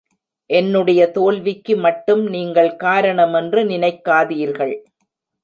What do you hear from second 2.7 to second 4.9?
காரணமென்று நினைக்காதீர்கள்.